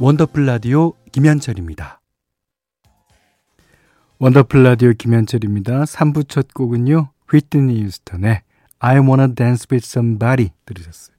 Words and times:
원더풀 0.00 0.46
라디오 0.46 0.92
김현철입니다. 1.10 2.00
원더풀 4.20 4.62
라디오 4.62 4.92
김현철입니다. 4.92 5.82
3부 5.82 6.28
첫 6.28 6.54
곡은요. 6.54 7.10
휘트니 7.28 7.82
휴스턴의 7.82 8.42
I 8.78 8.98
Wanna 8.98 9.34
Dance 9.34 9.66
With 9.68 9.84
Somebody 9.84 10.50
들으셨어요. 10.66 11.16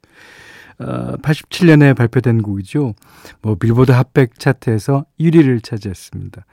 어, 0.79 1.17
87년에 1.17 1.93
발표된 1.93 2.41
곡이죠. 2.41 2.93
뭐 3.41 3.55
빌보드 3.55 3.91
Hot백 3.91 4.39
차트에서 4.39 5.03
1위를 5.19 5.61
차지했습니다. 5.61 6.45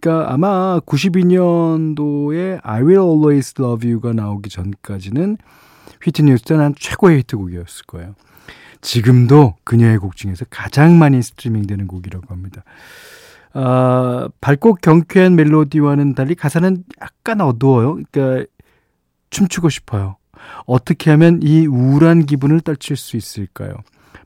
그러니까 0.00 0.32
아마 0.32 0.78
92년도에 0.86 2.60
I 2.62 2.82
Will 2.82 3.02
Always 3.02 3.54
Love 3.58 3.90
You가 3.90 4.12
나오기 4.12 4.50
전까지는 4.50 5.36
휘트니 6.00 6.30
휴스턴 6.30 6.60
한 6.60 6.76
최고의 6.78 7.18
히트곡이었을 7.18 7.86
거예요. 7.88 8.14
지금도 8.82 9.54
그녀의 9.64 9.98
곡 9.98 10.16
중에서 10.16 10.44
가장 10.50 10.98
많이 10.98 11.22
스트리밍되는 11.22 11.86
곡이라고 11.86 12.26
합니다. 12.28 12.62
아, 13.54 14.28
밝고 14.40 14.74
경쾌한 14.82 15.34
멜로디와는 15.36 16.14
달리 16.14 16.34
가사는 16.34 16.84
약간 17.00 17.40
어두워요. 17.40 17.98
그러니까 18.10 18.46
춤추고 19.30 19.68
싶어요. 19.70 20.16
어떻게 20.66 21.10
하면 21.12 21.40
이 21.42 21.66
우울한 21.66 22.26
기분을 22.26 22.60
떨칠 22.60 22.96
수 22.96 23.16
있을까요? 23.16 23.74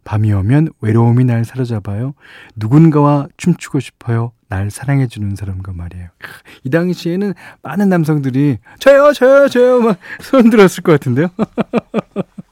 밤이 0.04 0.32
오면 0.32 0.68
외로움이 0.80 1.24
날 1.24 1.44
사로잡아요. 1.44 2.14
누군가와 2.54 3.28
춤추고 3.36 3.80
싶어요. 3.80 4.32
날 4.48 4.70
사랑해주는 4.70 5.34
사람과 5.34 5.72
말이에요. 5.72 6.08
이 6.62 6.70
당시에는 6.70 7.34
많은 7.62 7.88
남성들이 7.88 8.58
저요, 8.78 9.12
저요, 9.12 9.48
저요, 9.48 9.80
막 9.80 9.98
손 10.20 10.50
들었을 10.50 10.82
것 10.84 10.92
같은데요. 10.92 11.28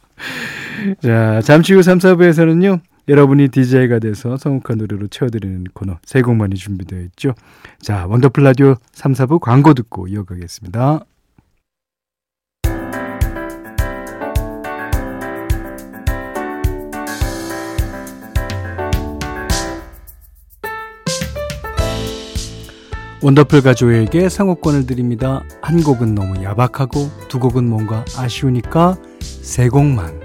자, 1.02 1.40
잠시 1.42 1.74
후 1.74 1.82
3, 1.82 1.98
4부에서는요. 1.98 2.80
여러분이 3.08 3.48
DJ가 3.48 3.98
돼서 3.98 4.36
성욱한 4.36 4.78
노래로 4.78 5.08
채워드리는 5.08 5.64
코너 5.74 5.98
세 6.04 6.22
곡만이 6.22 6.56
준비되어 6.56 7.00
있죠. 7.00 7.34
자, 7.80 8.06
원더풀 8.06 8.42
라디오 8.44 8.76
3, 8.92 9.12
4부 9.12 9.40
광고 9.40 9.74
듣고 9.74 10.08
이어가겠습니다. 10.08 11.00
원더풀 23.24 23.62
가족에게 23.62 24.28
상호권을 24.28 24.84
드립니다. 24.84 25.42
한 25.62 25.82
곡은 25.82 26.14
너무 26.14 26.44
야박하고 26.44 27.08
두 27.28 27.40
곡은 27.40 27.64
뭔가 27.64 28.04
아쉬우니까 28.18 28.98
세 29.20 29.70
곡만. 29.70 30.20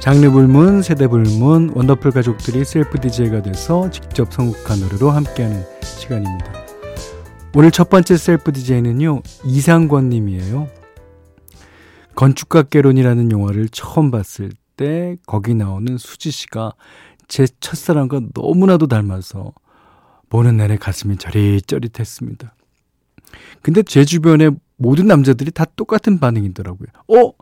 장르 0.00 0.30
불문, 0.30 0.80
세대 0.80 1.06
불문, 1.06 1.72
원더풀 1.74 2.12
가족들이 2.12 2.64
셀프 2.64 2.98
DJ가 2.98 3.42
돼서 3.42 3.90
직접 3.90 4.32
선곡한 4.32 4.80
노래로 4.80 5.10
함께하는 5.10 5.66
시간입니다. 5.82 6.67
오늘 7.58 7.72
첫 7.72 7.90
번째 7.90 8.16
셀프 8.16 8.52
DJ는요, 8.52 9.20
이상권 9.44 10.10
님이에요. 10.10 10.68
건축학개론이라는 12.14 13.32
영화를 13.32 13.68
처음 13.70 14.12
봤을 14.12 14.52
때 14.76 15.16
거기 15.26 15.54
나오는 15.54 15.98
수지 15.98 16.30
씨가 16.30 16.74
제 17.26 17.48
첫사랑과 17.58 18.20
너무나도 18.32 18.86
닮아서 18.86 19.54
보는 20.28 20.58
내내 20.58 20.76
가슴이 20.76 21.16
저릿저릿했습니다. 21.16 22.54
근데 23.62 23.82
제 23.82 24.04
주변에 24.04 24.50
모든 24.76 25.08
남자들이 25.08 25.50
다 25.50 25.64
똑같은 25.64 26.20
반응이더라고요. 26.20 26.86
어? 27.08 27.32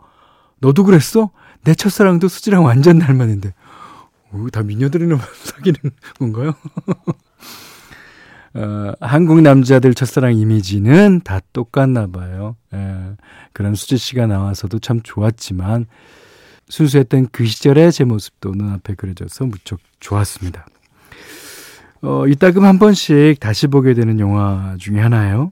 너도 0.57 0.83
그랬어? 0.83 1.29
내 1.63 1.75
첫사랑도 1.75 2.27
수지랑 2.27 2.65
완전 2.65 2.97
닮았는데. 2.97 3.53
오, 4.33 4.49
다 4.49 4.63
미녀들이나 4.63 5.19
사귀는 5.45 5.77
건가요? 6.17 6.55
어, 8.53 8.93
한국 9.01 9.41
남자들 9.41 9.93
첫사랑 9.93 10.35
이미지는 10.35 11.21
다 11.23 11.39
똑같나 11.53 12.07
봐요. 12.07 12.55
예, 12.73 13.15
그런 13.53 13.75
수지 13.75 13.97
씨가 13.97 14.27
나와서도 14.27 14.79
참 14.79 15.01
좋았지만 15.01 15.85
순수했던 16.69 17.27
그 17.31 17.45
시절의 17.45 17.91
제 17.91 18.03
모습도 18.03 18.51
눈앞에 18.51 18.95
그려져서 18.95 19.45
무척 19.45 19.79
좋았습니다. 19.99 20.65
어, 22.01 22.27
이따금 22.27 22.63
한 22.65 22.79
번씩 22.79 23.39
다시 23.39 23.67
보게 23.67 23.93
되는 23.93 24.19
영화 24.19 24.75
중에 24.79 24.99
하나예요. 24.99 25.51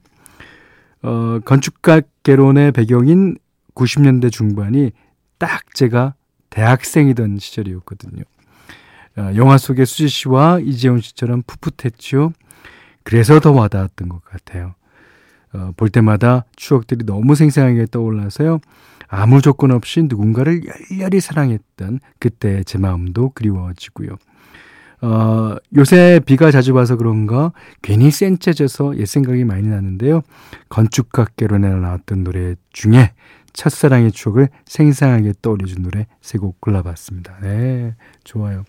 어, 1.02 1.40
건축가 1.44 2.02
개론의 2.24 2.72
배경인 2.72 3.38
90년대 3.76 4.32
중반이 4.32 4.92
딱 5.38 5.74
제가 5.74 6.14
대학생이던 6.50 7.40
시절이었거든요. 7.40 8.24
어, 9.18 9.32
영화 9.36 9.58
속의 9.58 9.86
수지 9.86 10.08
씨와 10.08 10.60
이재훈 10.60 11.02
씨처럼 11.02 11.44
풋풋했죠. 11.48 12.34
그래서 13.06 13.40
더 13.40 13.52
와닿았던 13.54 14.10
것 14.10 14.22
같아요. 14.26 14.76
어, 15.54 15.72
볼 15.78 15.88
때마다 15.90 16.44
추억들이 16.58 17.06
너무 17.06 17.36
생생하게 17.36 17.86
떠올라서요. 17.92 18.60
아무 19.08 19.42
조건 19.42 19.72
없이 19.72 20.04
누군가를 20.04 20.64
열렬히 20.92 21.22
사랑했던 21.22 22.00
그때 22.20 22.64
제 22.64 22.78
마음도 22.78 23.30
그리워지고요. 23.36 24.18
어, 25.02 25.56
요새 25.78 26.20
비가 26.26 26.52
자주 26.52 26.74
와서 26.74 26.96
그런가 26.96 27.52
괜히 27.82 28.10
센체져서 28.10 28.98
옛 28.98 29.06
생각이 29.06 29.46
많이 29.46 29.68
나는데요. 29.68 30.22
건축학개론에 30.70 31.70
나왔던 31.70 32.24
노래 32.24 32.56
중에 32.74 33.14
첫사랑의 33.54 34.12
추억을 34.12 34.50
생생하게 34.66 35.34
떠올려준 35.42 35.84
노래 35.84 36.08
세 36.22 36.40
곡 36.40 36.60
골라봤습니다. 36.60 37.38
네, 37.42 37.96
좋아요. 38.24 38.66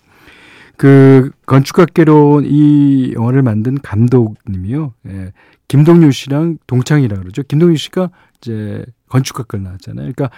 그 0.76 1.30
건축학개론 1.46 2.44
이 2.46 3.12
영화를 3.14 3.42
만든 3.42 3.78
감독님이요. 3.80 4.92
예, 5.08 5.32
김동률 5.68 6.12
씨랑 6.12 6.58
동창이라 6.66 7.18
그러죠. 7.18 7.42
김동률 7.42 7.78
씨가 7.78 8.10
이제 8.38 8.84
건축학과를 9.08 9.64
나왔잖아요. 9.64 10.12
그러니까 10.12 10.30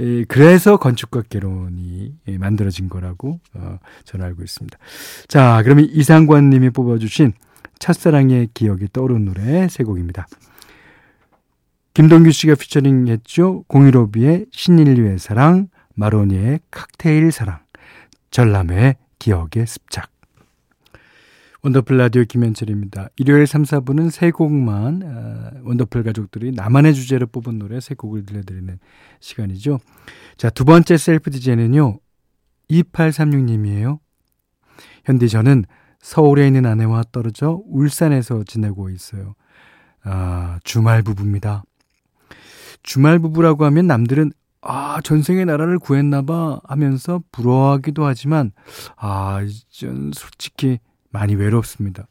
예, 0.00 0.24
그래서 0.24 0.76
건축학개론이 0.76 2.14
예, 2.28 2.38
만들어진 2.38 2.88
거라고 2.88 3.40
어, 3.54 3.78
저는 4.04 4.26
알고 4.26 4.42
있습니다. 4.42 4.76
자, 5.28 5.60
그러면 5.62 5.86
이상관 5.90 6.50
님이 6.50 6.70
뽑아주신 6.70 7.32
첫사랑의 7.78 8.48
기억이 8.54 8.88
떠오르는 8.92 9.24
노래 9.26 9.68
세 9.68 9.84
곡입니다. 9.84 10.26
김동규 11.94 12.30
씨가 12.30 12.56
피처링 12.56 13.08
했죠. 13.08 13.64
공일오비의 13.68 14.46
신인류의 14.50 15.18
사랑, 15.18 15.68
마로니에의 15.94 16.60
칵테일 16.70 17.32
사랑, 17.32 17.60
전람회의 18.30 18.96
기억의 19.18 19.66
습작. 19.66 20.10
원더풀 21.62 21.96
라디오 21.96 22.22
김현철입니다. 22.22 23.08
일요일 23.16 23.46
3, 23.46 23.64
4부는 23.64 24.10
세 24.10 24.30
곡만 24.30 25.02
어, 25.02 25.50
원더풀 25.64 26.04
가족들이 26.04 26.52
나만의 26.52 26.94
주제로 26.94 27.26
뽑은 27.26 27.58
노래 27.58 27.80
세 27.80 27.94
곡을 27.94 28.24
들려드리는 28.24 28.78
시간이죠. 29.18 29.80
자, 30.36 30.48
두 30.50 30.64
번째 30.64 30.96
셀프 30.96 31.30
디제는요. 31.30 31.98
2836님이에요. 32.70 33.98
현디 35.06 35.28
저는 35.28 35.64
서울에 35.98 36.46
있는 36.46 36.66
아내와 36.66 37.02
떨어져 37.10 37.60
울산에서 37.66 38.44
지내고 38.44 38.90
있어요. 38.90 39.34
아, 40.04 40.60
주말 40.62 41.02
부부입니다. 41.02 41.64
주말 42.84 43.18
부부라고 43.18 43.64
하면 43.64 43.88
남들은 43.88 44.30
아, 44.68 45.00
전생의 45.00 45.46
나라를 45.46 45.78
구했나봐 45.78 46.60
하면서 46.64 47.22
부러워하기도 47.30 48.04
하지만, 48.04 48.52
아, 48.96 49.40
전 49.70 50.10
솔직히 50.12 50.78
많이 51.10 51.34
외롭습니다. 51.34 52.08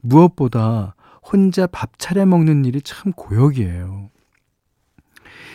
무엇보다 0.00 0.96
혼자 1.22 1.66
밥 1.66 1.98
차려 1.98 2.26
먹는 2.26 2.64
일이 2.64 2.82
참 2.82 3.12
고역이에요. 3.12 4.10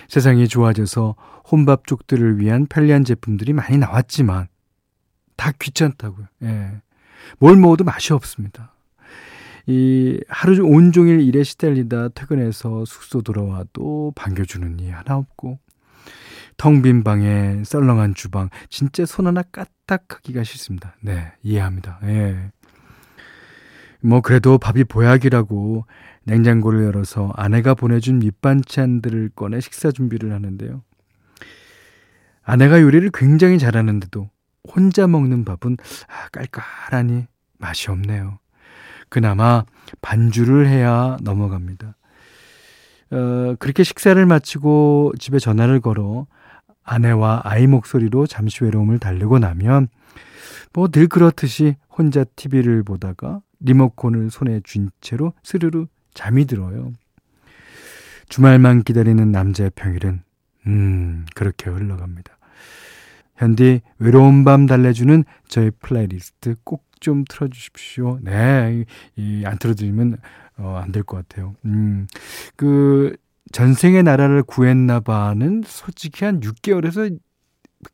세상이 0.08 0.48
좋아져서 0.48 1.16
혼밥족들을 1.52 2.40
위한 2.40 2.66
편리한 2.66 3.04
제품들이 3.04 3.52
많이 3.54 3.78
나왔지만, 3.78 4.48
다 5.36 5.52
귀찮다고요. 5.52 6.28
예. 6.44 6.82
뭘 7.40 7.58
먹어도 7.58 7.84
맛이 7.84 8.14
없습니다. 8.14 8.74
이 9.66 10.18
하루 10.30 10.66
온종일 10.66 11.20
일에 11.20 11.44
시달리다 11.44 12.10
퇴근해서 12.10 12.86
숙소 12.86 13.22
돌아와도 13.22 14.14
반겨주는 14.16 14.80
이 14.80 14.90
하나 14.90 15.18
없고 15.18 15.60
텅 16.58 16.82
빈 16.82 17.04
방에 17.04 17.64
썰렁한 17.64 18.16
주방 18.16 18.50
진짜 18.70 19.06
손 19.06 19.28
하나 19.28 19.44
까딱하기가 19.44 20.44
싫습니다. 20.44 20.96
네 21.02 21.32
이해합니다. 21.44 22.00
예. 22.04 22.52
뭐 24.02 24.22
그래도 24.22 24.58
밥이 24.58 24.84
보약이라고 24.86 25.86
냉장고를 26.24 26.84
열어서 26.84 27.32
아내가 27.36 27.74
보내준 27.74 28.20
밑반찬들을 28.20 29.32
꺼내 29.36 29.60
식사 29.60 29.92
준비를 29.92 30.34
하는데요. 30.34 30.84
아내가 32.44 32.82
요리를 32.82 33.10
굉장히 33.14 33.60
잘하는데도 33.60 34.30
혼자 34.74 35.08
먹는 35.08 35.46
밥은 35.46 35.78
아, 36.08 36.30
깔깔하니 36.32 37.26
맛이 37.58 37.90
없네요. 37.92 38.40
그나마 39.10 39.64
반주를 40.02 40.68
해야 40.68 41.18
넘어갑니다. 41.22 41.96
어, 43.12 43.56
그렇게 43.60 43.84
식사를 43.84 44.24
마치고 44.26 45.14
집에 45.18 45.40
전화를 45.40 45.80
걸어 45.80 46.28
아내와 46.88 47.42
아이 47.44 47.68
목소리로 47.68 48.26
잠시 48.28 48.64
외로움을 48.64 48.98
달래고 48.98 49.38
나면 49.40 49.90
뭐 50.74 50.88
늘 50.88 51.08
그렇듯이 51.08 51.76
혼자 51.90 52.24
TV를 52.24 52.84
보다가 52.84 53.42
리모컨을 53.60 54.30
손에 54.32 54.62
쥔 54.64 54.90
채로 55.02 55.34
스르르 55.44 55.86
잠이 56.14 56.46
들어요. 56.46 56.94
주말만 58.30 58.84
기다리는 58.84 59.32
남자의 59.32 59.72
평일은 59.76 60.22
음 60.68 61.26
그렇게 61.36 61.70
흘러갑니다. 61.70 62.38
현디 63.38 63.82
외로운 64.00 64.44
밤 64.44 64.66
달래주는 64.66 65.24
저희 65.48 65.70
플레이리스트 65.72 66.56
꼭 66.64 66.88
좀 67.00 67.24
틀어주십시오. 67.30 68.20
네, 68.24 68.86
이, 69.16 69.44
안 69.46 69.58
틀어드리면 69.60 70.18
어, 70.58 70.80
안 70.84 70.92
될 70.92 71.04
것 71.04 71.18
같아요. 71.18 71.54
음, 71.66 72.08
그 72.56 73.16
전생의 73.52 74.04
나라를 74.04 74.44
구했나 74.44 75.00
봐는 75.00 75.64
솔직히 75.66 76.26
한 76.26 76.40
6개월에서 76.42 77.18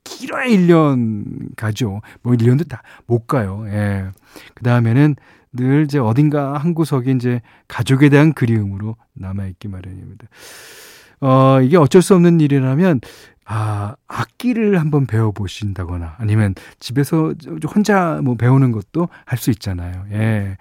길어야 0.03 0.45
1년 0.47 1.55
가죠. 1.55 2.01
뭐 2.21 2.33
1년도 2.33 2.67
다 2.69 2.81
못 3.07 3.27
가요. 3.27 3.65
예. 3.67 4.09
그 4.55 4.63
다음에는 4.63 5.15
늘 5.53 5.83
이제 5.83 5.99
어딘가 5.99 6.57
한 6.57 6.73
구석에 6.73 7.11
이제 7.11 7.41
가족에 7.67 8.09
대한 8.09 8.33
그리움으로 8.33 8.95
남아있기 9.13 9.67
마련입니다. 9.67 10.27
어, 11.21 11.61
이게 11.61 11.77
어쩔 11.77 12.01
수 12.01 12.15
없는 12.15 12.39
일이라면, 12.41 12.99
아, 13.45 13.95
악기를 14.07 14.79
한번 14.79 15.05
배워보신다거나 15.05 16.15
아니면 16.17 16.55
집에서 16.79 17.33
혼자 17.73 18.21
뭐 18.23 18.35
배우는 18.35 18.71
것도 18.71 19.09
할 19.25 19.37
수 19.37 19.51
있잖아요. 19.51 20.05
예. 20.11 20.57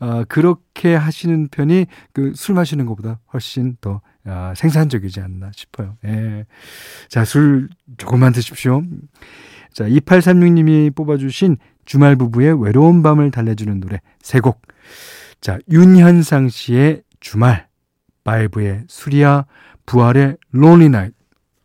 어, 0.00 0.24
그렇게 0.28 0.94
하시는 0.94 1.48
편이 1.48 1.86
그 2.12 2.32
술 2.34 2.54
마시는 2.54 2.84
것보다 2.86 3.18
훨씬 3.32 3.76
더 3.80 4.00
아, 4.24 4.52
생산적이지 4.56 5.20
않나 5.20 5.50
싶어요. 5.54 5.96
예. 6.04 6.44
자, 7.08 7.24
술 7.24 7.68
조금만 7.96 8.32
드십시오. 8.32 8.82
자, 9.72 9.84
2836님이 9.88 10.94
뽑아주신 10.94 11.56
주말 11.84 12.16
부부의 12.16 12.60
외로운 12.62 13.02
밤을 13.02 13.30
달래주는 13.30 13.80
노래 13.80 14.00
세 14.20 14.40
곡. 14.40 14.60
자, 15.40 15.58
윤현상 15.70 16.48
씨의 16.48 17.02
주말, 17.20 17.68
바이브의 18.24 18.84
술이야, 18.88 19.44
부활의 19.86 20.36
Lonely 20.50 20.88
Night. 20.88 21.12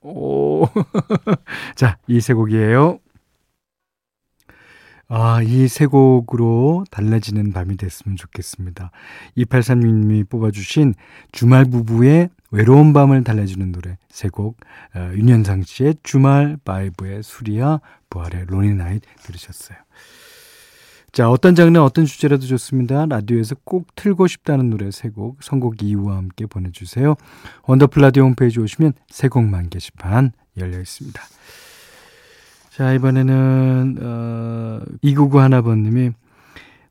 오. 0.01 0.50
자, 1.75 1.97
이 2.07 2.19
세 2.19 2.33
곡이에요. 2.33 2.99
아, 5.13 5.41
이 5.41 5.67
세 5.67 5.85
곡으로 5.87 6.85
달라지는 6.89 7.51
밤이 7.51 7.75
됐으면 7.75 8.15
좋겠습니다. 8.15 8.91
2836님이 9.37 10.29
뽑아주신 10.29 10.93
주말 11.33 11.65
부부의 11.65 12.29
외로운 12.51 12.93
밤을 12.93 13.23
달래주는 13.25 13.71
노래 13.73 13.97
세 14.09 14.29
곡, 14.29 14.57
어, 14.95 15.11
윤현상 15.13 15.63
씨의 15.63 15.95
주말, 16.03 16.57
바이브의 16.63 17.23
술이야, 17.23 17.79
부활의 18.09 18.45
Lonely 18.47 18.73
Night 18.75 19.01
들으셨어요. 19.23 19.77
자, 21.11 21.29
어떤 21.29 21.55
장르, 21.55 21.77
어떤 21.79 22.05
주제라도 22.05 22.45
좋습니다. 22.45 23.05
라디오에서 23.05 23.55
꼭 23.65 23.93
틀고 23.95 24.27
싶다는 24.27 24.69
노래 24.69 24.91
세 24.91 25.09
곡, 25.09 25.43
선곡 25.43 25.83
이유와 25.83 26.15
함께 26.15 26.45
보내주세요. 26.45 27.15
원더풀 27.63 28.01
라디오 28.01 28.23
홈페이지 28.23 28.61
오시면 28.61 28.93
세 29.09 29.27
곡만 29.27 29.67
게시판 29.69 30.31
열려 30.57 30.79
있습니다. 30.79 31.21
자, 32.71 32.93
이번에는, 32.93 33.97
어, 34.01 34.81
2991 35.01 35.43
하나번님이 35.43 36.11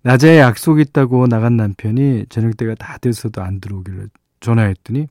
낮에 0.02 0.38
약속 0.38 0.80
있다고 0.80 1.26
나간 1.26 1.56
남편이 1.56 2.26
저녁 2.28 2.56
때가 2.56 2.74
다 2.74 2.98
돼서도 2.98 3.42
안 3.42 3.60
들어오길래 3.60 4.06
전화했더니 4.40 5.08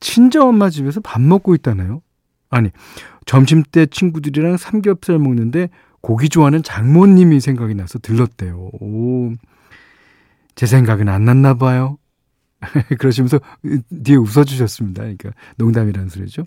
친정엄마 0.00 0.70
집에서 0.70 1.00
밥 1.00 1.20
먹고 1.20 1.54
있다네요. 1.54 2.00
아니, 2.48 2.70
점심 3.26 3.62
때 3.62 3.86
친구들이랑 3.86 4.56
삼겹살 4.56 5.18
먹는데 5.18 5.68
고기 6.00 6.28
좋아하는 6.28 6.62
장모님이 6.62 7.40
생각이 7.40 7.74
나서 7.74 7.98
들렀대요. 7.98 8.70
오, 8.80 9.32
제 10.54 10.66
생각은 10.66 11.08
안 11.08 11.24
났나 11.24 11.54
봐요. 11.54 11.98
그러시면서 12.98 13.40
뒤에 14.04 14.16
웃어주셨습니다. 14.16 15.02
그러니까 15.02 15.30
농담이라는 15.56 16.08
소리죠. 16.08 16.44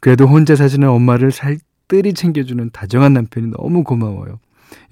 그래도 0.00 0.26
혼자 0.26 0.56
사시는 0.56 0.88
엄마를 0.88 1.30
살뜰히 1.32 2.14
챙겨주는 2.14 2.70
다정한 2.72 3.12
남편이 3.14 3.52
너무 3.56 3.84
고마워요. 3.84 4.38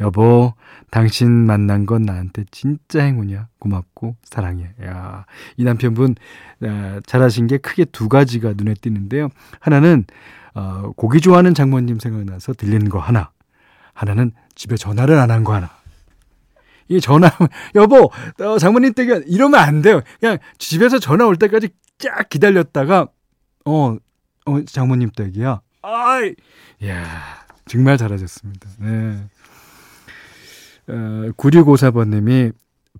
여보, 0.00 0.54
당신 0.90 1.30
만난 1.30 1.84
건 1.86 2.02
나한테 2.02 2.44
진짜 2.50 3.02
행운이야. 3.02 3.48
고맙고 3.58 4.16
사랑해. 4.24 4.70
야, 4.84 5.26
이 5.56 5.64
남편분 5.64 6.14
아, 6.62 7.00
잘하신 7.06 7.46
게 7.48 7.58
크게 7.58 7.84
두 7.86 8.08
가지가 8.08 8.54
눈에 8.56 8.74
띄는데요. 8.74 9.28
하나는 9.60 10.04
어, 10.54 10.92
고기 10.96 11.20
좋아하는 11.20 11.52
장모님 11.54 11.98
생각나서 11.98 12.52
들리는 12.54 12.88
거 12.88 12.98
하나. 13.00 13.30
하나는 13.92 14.32
집에 14.54 14.76
전화를 14.76 15.18
안 15.18 15.30
한 15.30 15.42
거 15.44 15.54
하나. 15.54 15.70
이 16.88 17.00
전화, 17.00 17.30
여보, 17.74 18.10
어, 18.40 18.58
장모님 18.58 18.92
댁에 18.94 19.22
이러면 19.26 19.58
안 19.58 19.82
돼요. 19.82 20.02
그냥 20.20 20.38
집에서 20.58 20.98
전화 20.98 21.26
올 21.26 21.36
때까지 21.36 21.70
쫙 21.98 22.28
기다렸다가, 22.28 23.08
어, 23.64 23.96
어 24.46 24.62
장모님 24.62 25.10
댁이야. 25.10 25.60
아이, 25.82 26.34
야 26.86 27.04
정말 27.66 27.96
잘하셨습니다. 27.96 28.68
네. 28.78 29.24
어, 30.88 31.30
9654번님이 31.36 32.52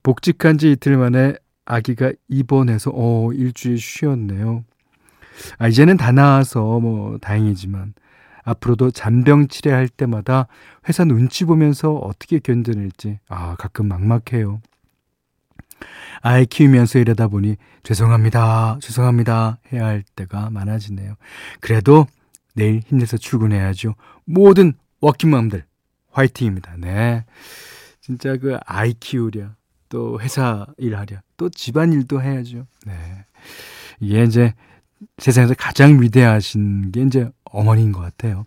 복직한 0.03 0.57
지 0.59 0.73
이틀 0.73 0.97
만에 0.97 1.35
아기가 1.67 2.13
입원해서 2.29 2.91
어 2.95 3.33
일주일 3.33 3.79
쉬었네요. 3.79 4.65
아 5.59 5.69
이제는 5.69 5.97
다 5.97 6.13
나아서 6.13 6.81
뭐 6.81 7.19
다행이지만 7.19 7.95
앞으로도 8.45 8.91
잔병 8.91 9.49
치료할 9.49 9.89
때마다 9.89 10.47
회사 10.89 11.05
눈치 11.05 11.45
보면서 11.45 11.95
어떻게 11.95 12.39
견뎌낼지 12.39 13.19
아 13.29 13.57
가끔 13.57 13.89
막막해요. 13.89 14.61
아이 16.27 16.47
키우면서 16.47 17.01
이러다 17.01 17.29
보니 17.29 17.57
죄송합니다, 17.83 18.79
죄송합니다 18.81 19.59
해야 19.71 19.85
할 19.85 20.03
때가 20.17 20.49
많아지네요. 20.49 21.17
그래도 21.61 22.07
내일 22.55 22.81
힘내서 22.87 23.19
출근해야죠. 23.19 23.95
모든 24.25 24.73
워킹맘들 25.03 25.65
화이팅입니다. 26.13 26.77
네. 26.79 27.27
진짜 28.01 28.39
그 28.39 28.57
아이 28.65 28.95
키우랴, 28.95 29.55
또 29.91 30.19
회사 30.19 30.67
일하랴, 30.79 31.21
또 31.37 31.51
집안 31.51 31.93
일도 31.93 32.23
해야죠. 32.23 32.67
네. 32.87 33.27
이게 34.01 34.23
이제 34.25 34.55
세상에서 35.19 35.53
가장 35.59 36.01
위대하신 36.01 36.91
게 36.91 37.03
이제 37.03 37.29
어머니인 37.45 37.93
것 37.93 38.01
같아요. 38.01 38.47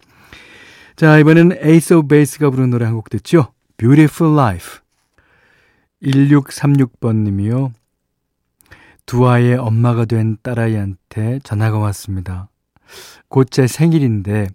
자, 0.95 1.19
이번에는 1.19 1.57
에이스 1.61 1.93
오브 1.93 2.07
베이스가 2.07 2.49
부른 2.49 2.71
노래 2.71 2.85
한 2.85 2.95
곡 2.95 3.11
듣죠? 3.11 3.53
Beautiful 3.77 4.33
Life. 4.33 4.79
1636번 6.03 7.23
님이요. 7.23 7.71
두 9.05 9.27
아이의 9.27 9.55
엄마가 9.57 10.05
된 10.05 10.37
딸아이한테 10.43 11.39
전화가 11.43 11.77
왔습니다. 11.79 12.49
곧 13.29 13.49
제 13.49 13.67
생일인데 13.67 14.47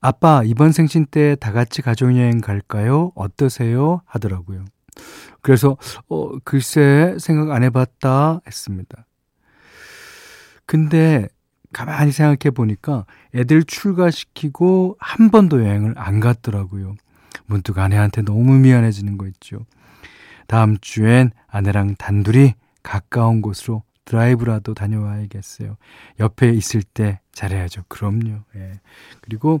아빠, 0.00 0.42
이번 0.44 0.72
생신 0.72 1.06
때 1.06 1.34
다 1.36 1.50
같이 1.52 1.80
가족여행 1.80 2.40
갈까요? 2.40 3.10
어떠세요? 3.14 4.02
하더라고요. 4.04 4.64
그래서, 5.40 5.78
어, 6.08 6.38
글쎄, 6.44 7.16
생각 7.18 7.50
안 7.52 7.62
해봤다 7.62 8.40
했습니다. 8.46 9.06
근데, 10.66 11.26
가만히 11.72 12.12
생각해 12.12 12.50
보니까 12.54 13.06
애들 13.34 13.64
출가시키고 13.64 14.96
한 15.00 15.30
번도 15.30 15.64
여행을 15.64 15.94
안 15.96 16.20
갔더라고요. 16.20 16.94
문득 17.46 17.78
아내한테 17.78 18.22
너무 18.22 18.58
미안해지는 18.58 19.16
거 19.18 19.26
있죠. 19.26 19.64
다음 20.46 20.76
주엔 20.80 21.30
아내랑 21.48 21.96
단둘이 21.96 22.54
가까운 22.82 23.40
곳으로 23.42 23.82
드라이브라도 24.04 24.74
다녀와야겠어요. 24.74 25.76
옆에 26.20 26.50
있을 26.50 26.82
때 26.82 27.20
잘해야죠. 27.32 27.84
그럼요. 27.88 28.40
예. 28.56 28.80
그리고 29.22 29.60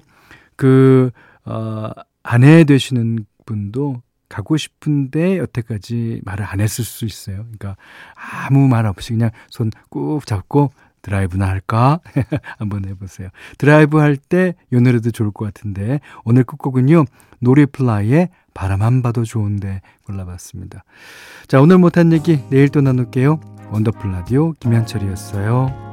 그, 0.56 1.10
어, 1.44 1.90
아내 2.22 2.64
되시는 2.64 3.24
분도 3.46 4.02
가고 4.28 4.56
싶은데 4.56 5.38
여태까지 5.38 6.20
말을 6.24 6.44
안 6.44 6.60
했을 6.60 6.84
수 6.84 7.04
있어요. 7.04 7.36
그러니까 7.44 7.76
아무 8.14 8.68
말 8.68 8.86
없이 8.86 9.12
그냥 9.12 9.30
손 9.50 9.70
꾹 9.90 10.26
잡고 10.26 10.72
드라이브나 11.02 11.46
할까? 11.46 12.00
한번 12.58 12.84
해보세요. 12.86 13.28
드라이브 13.58 13.98
할 13.98 14.16
때 14.16 14.54
이 14.72 14.76
노래도 14.80 15.10
좋을 15.10 15.30
것 15.30 15.44
같은데 15.44 16.00
오늘 16.24 16.44
끝곡은요. 16.44 17.04
노리플라이의 17.40 18.30
바라만 18.54 19.02
봐도 19.02 19.24
좋은데 19.24 19.82
골라봤습니다. 20.06 20.84
자 21.48 21.60
오늘 21.60 21.78
못한 21.78 22.12
얘기 22.12 22.40
내일 22.48 22.68
또 22.68 22.80
나눌게요. 22.80 23.40
원더풀 23.70 24.12
라디오 24.12 24.52
김현철이었어요. 24.52 25.83